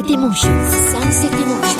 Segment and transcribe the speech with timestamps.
[0.00, 0.72] Sunset Emotions.
[0.92, 1.79] Sunset Emotions.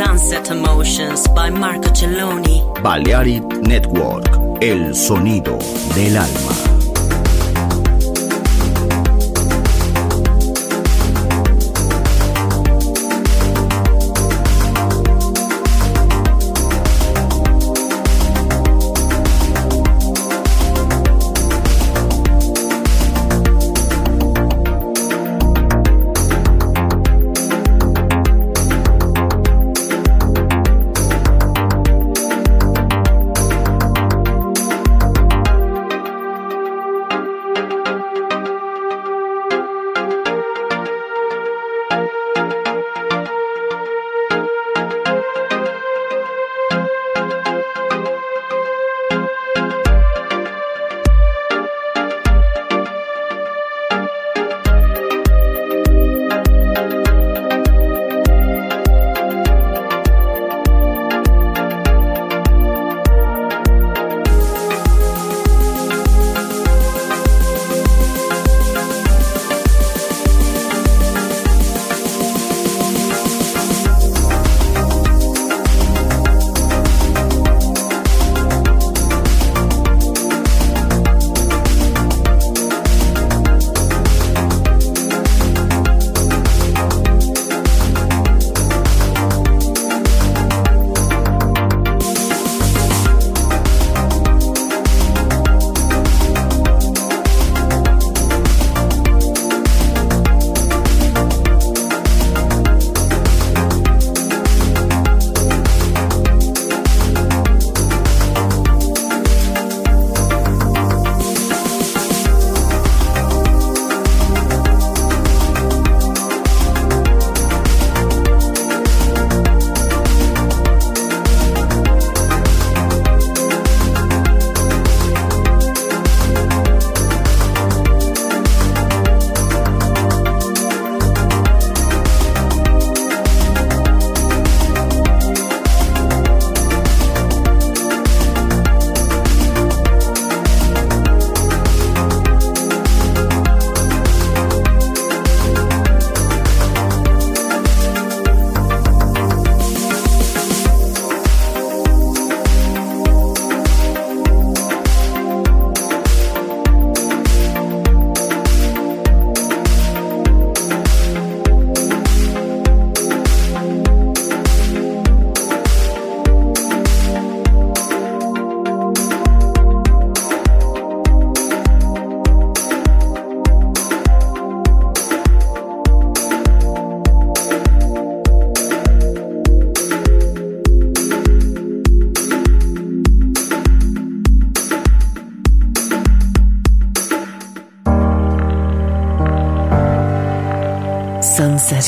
[0.00, 2.64] Sunset Emotions by Marco Celloni.
[2.82, 4.26] Balearic Network,
[4.62, 5.58] el sonido
[5.94, 6.69] del alma.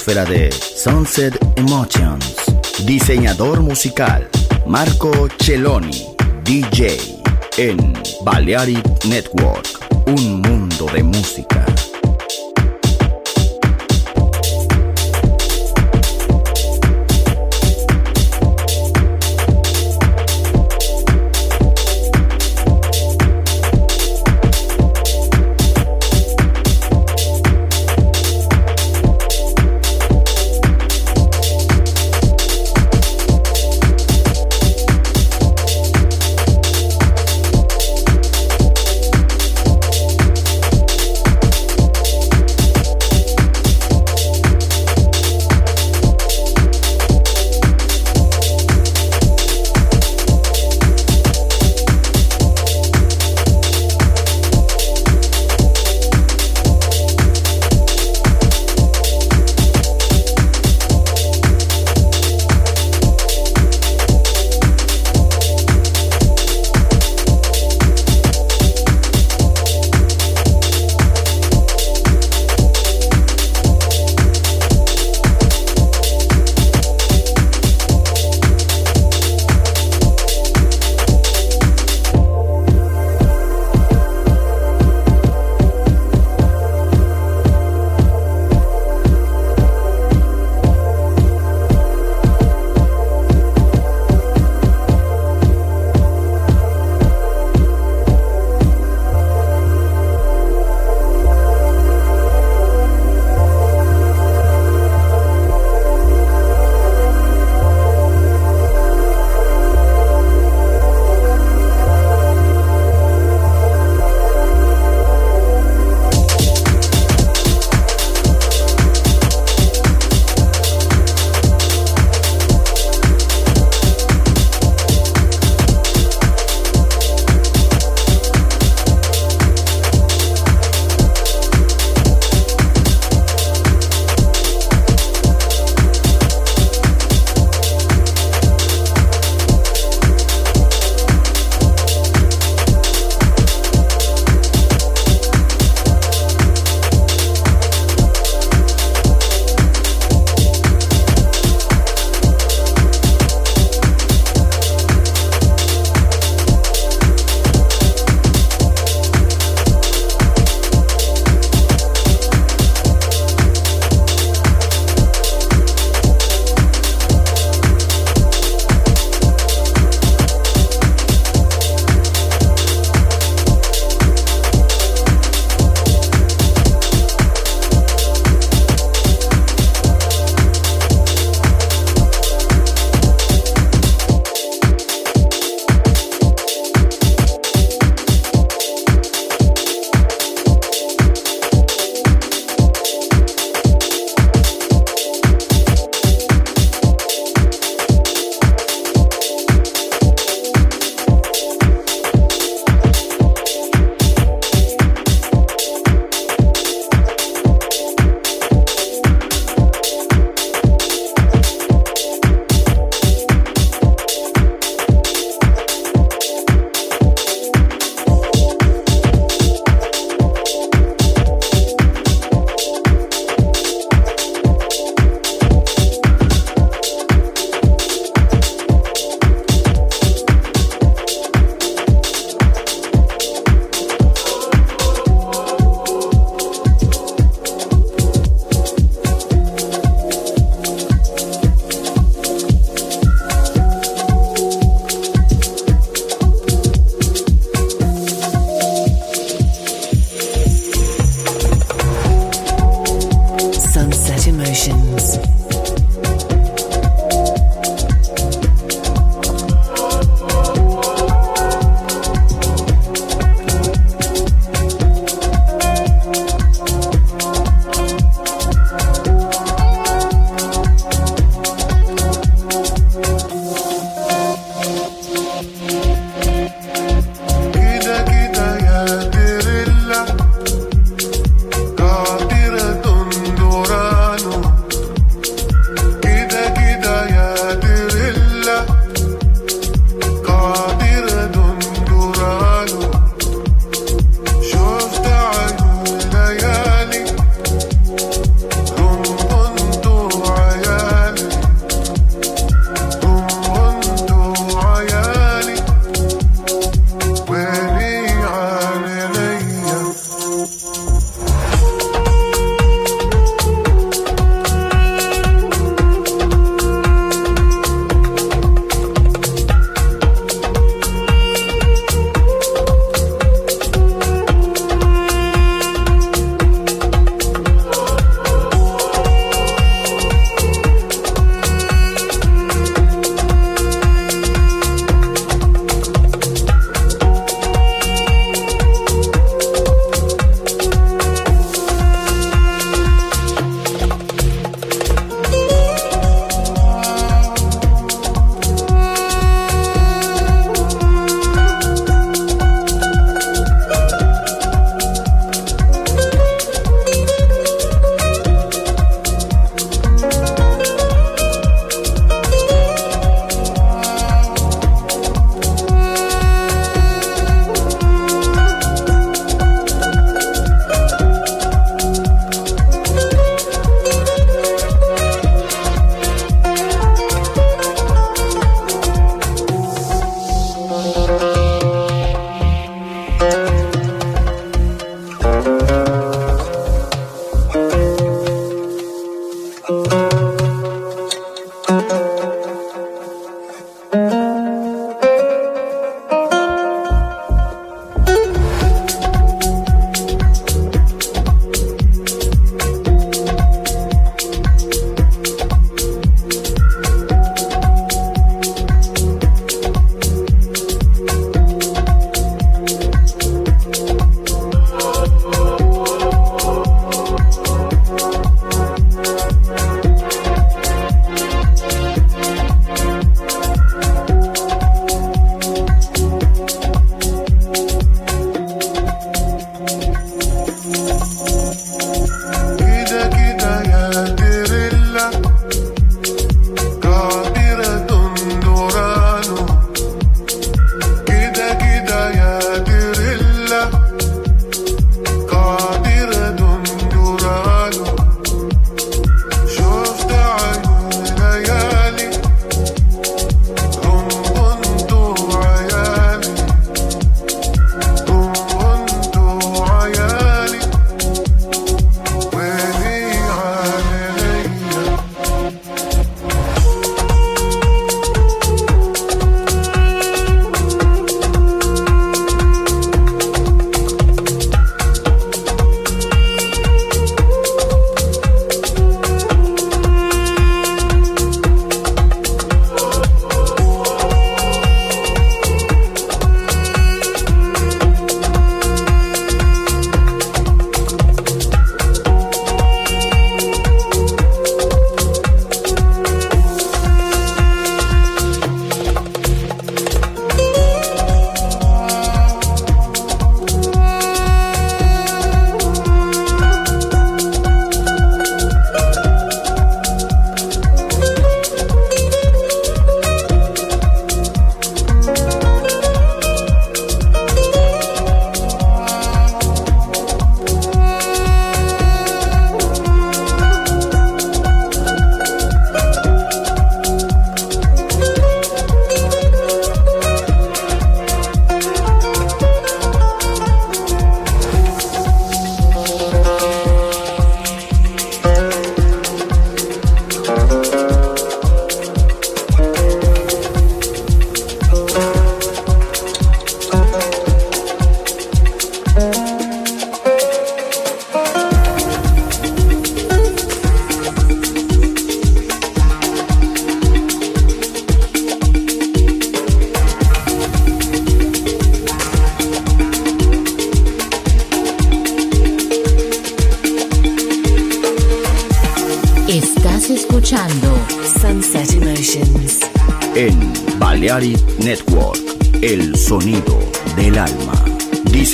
[0.00, 2.36] Atmósfera de Sunset Emotions.
[2.86, 4.28] Diseñador musical
[4.66, 6.06] Marco Celloni,
[6.42, 6.96] DJ
[7.58, 7.92] en
[8.24, 9.66] Balearic Network.
[10.06, 11.66] Un mundo de música.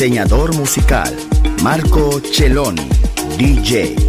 [0.06, 1.12] Diseñador musical,
[1.64, 2.88] Marco Celloni,
[3.36, 4.05] DJ.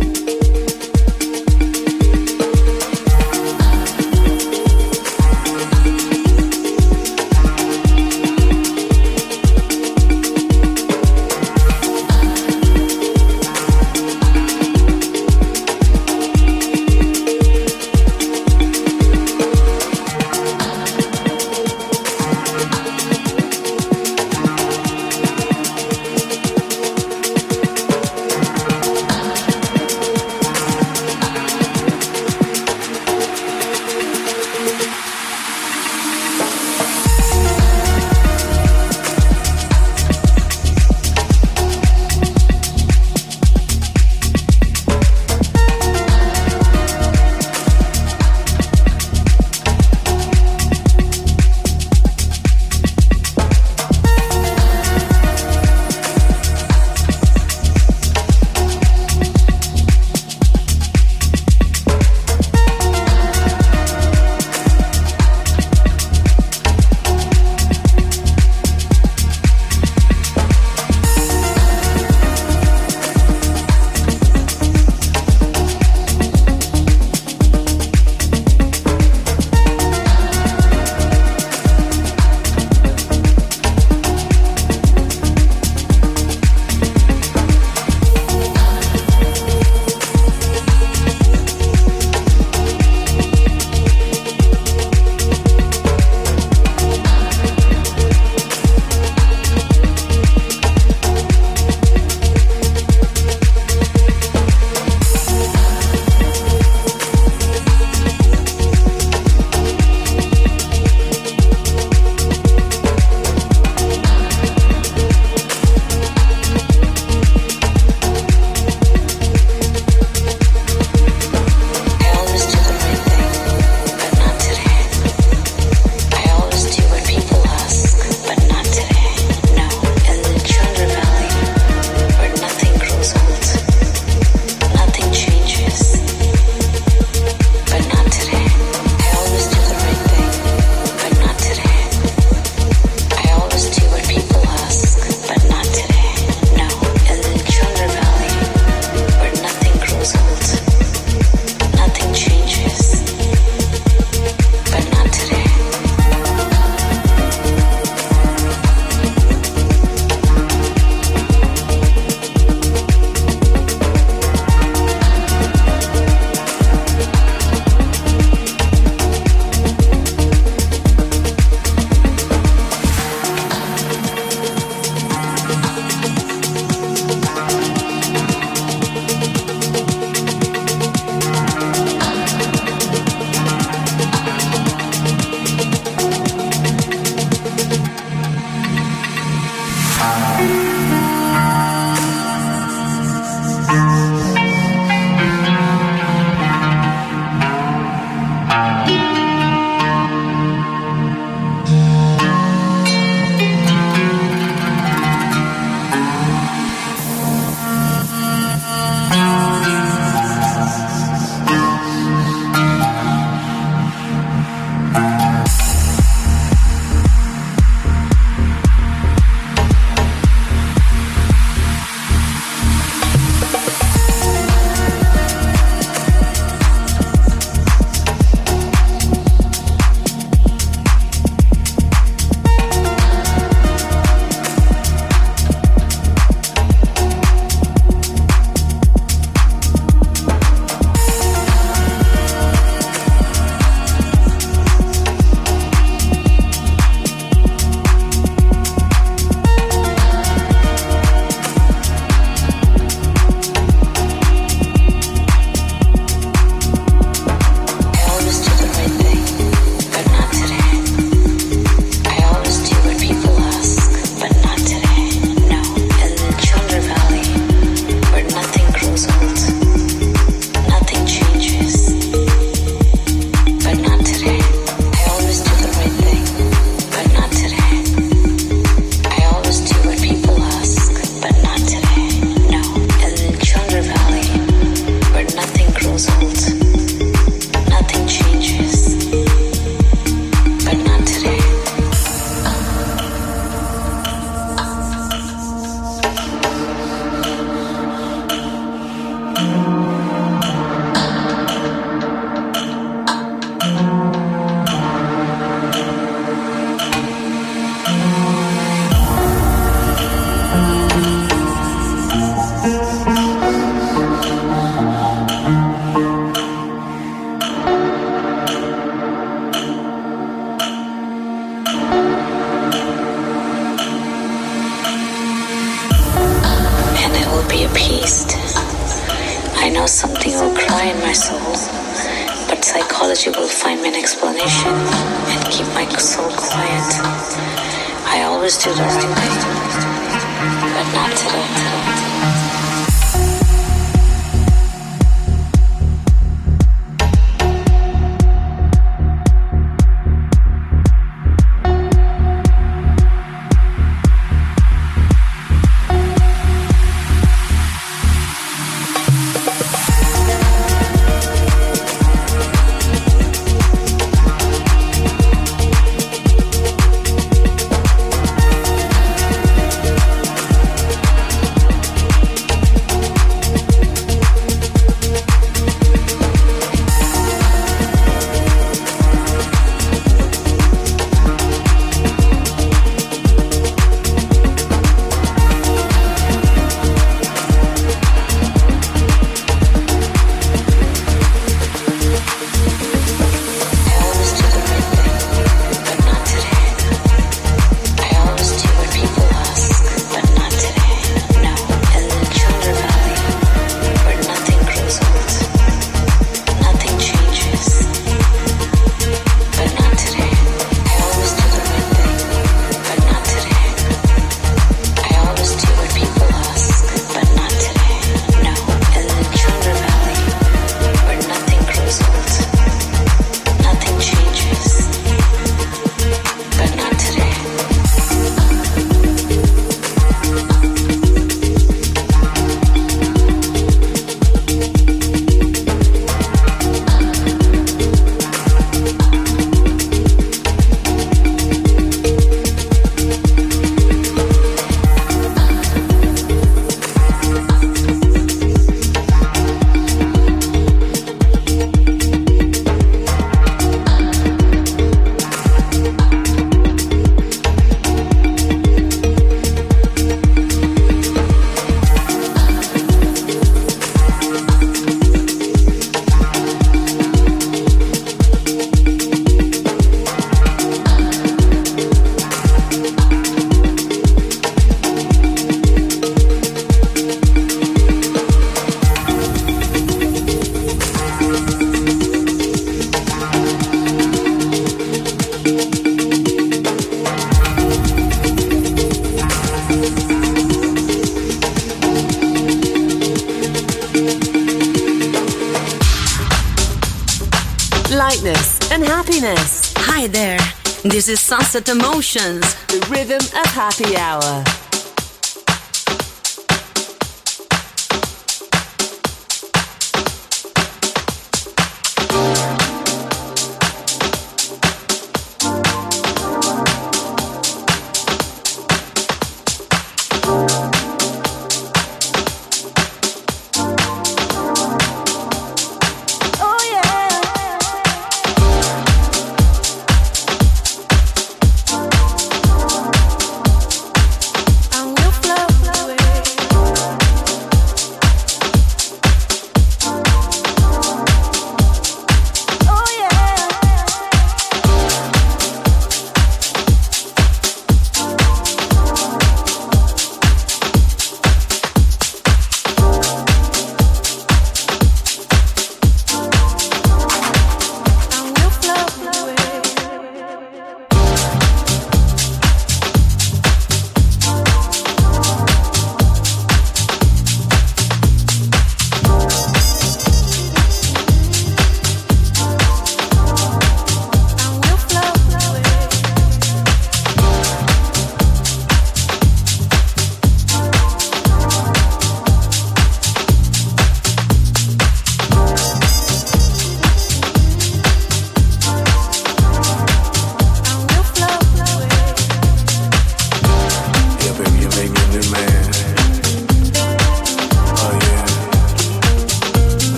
[501.09, 504.66] Is Sunset Emotions, the rhythm of happy hour.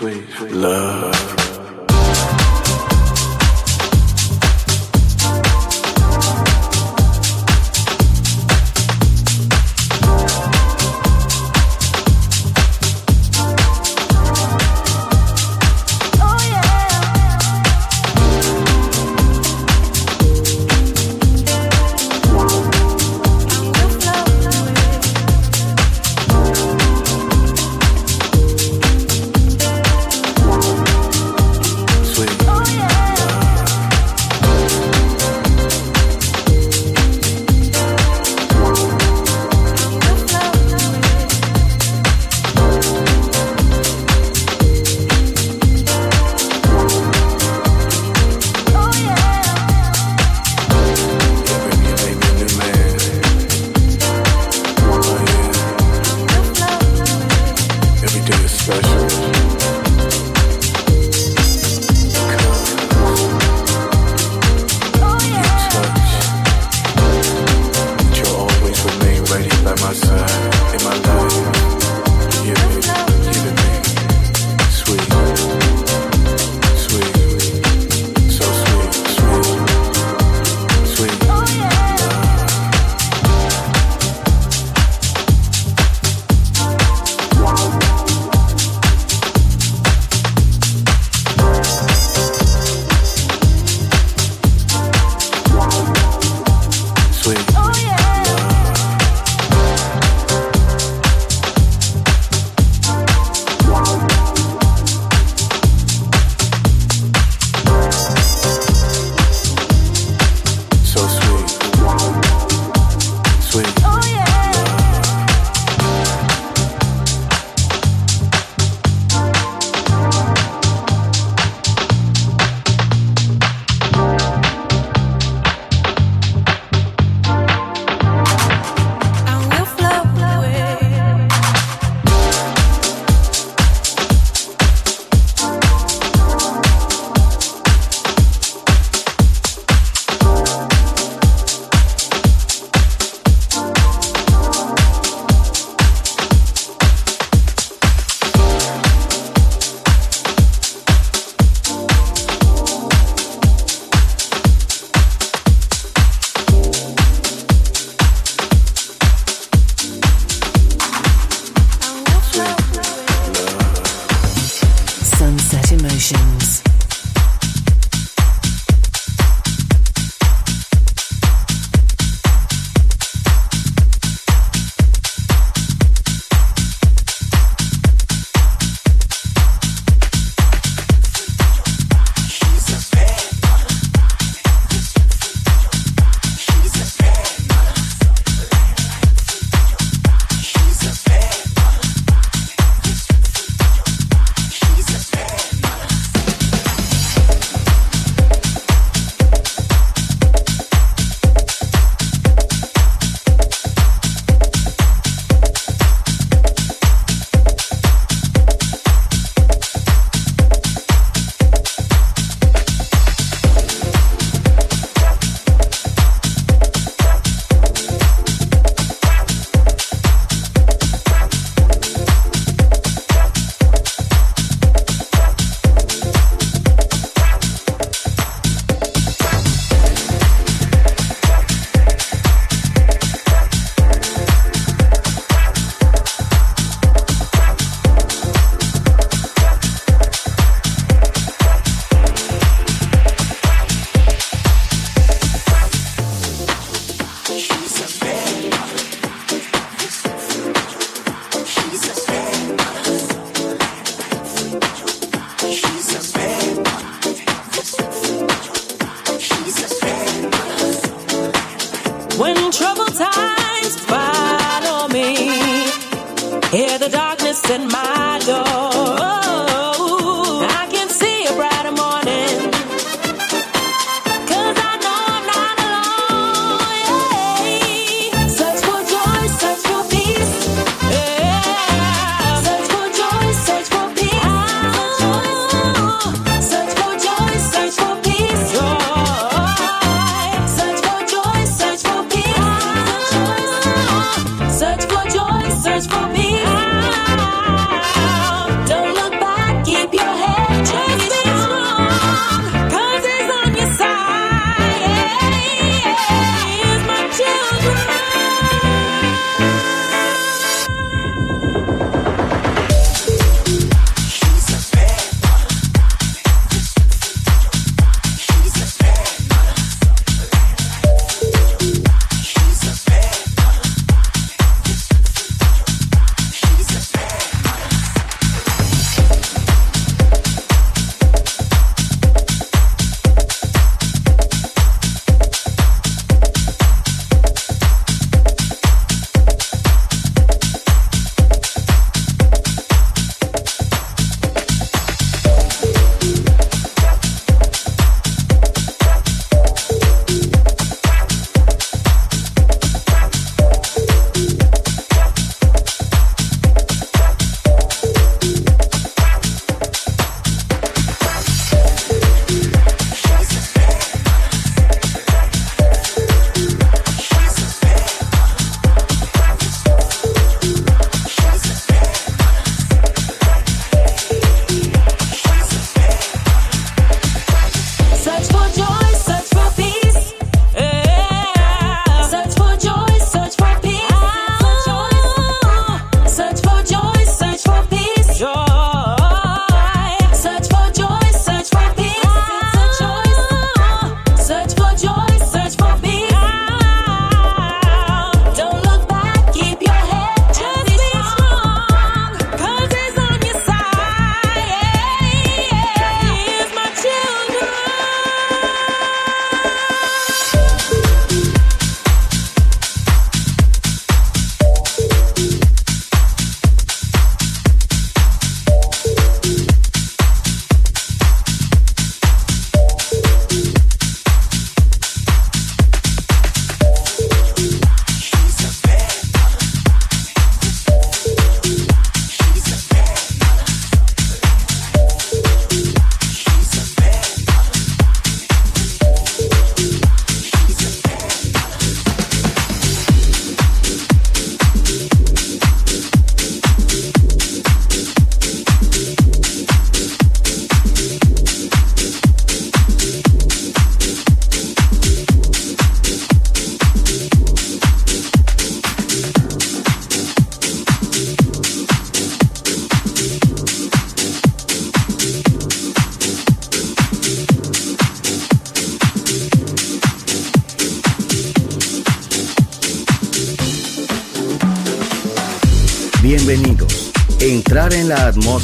[0.00, 1.19] Love.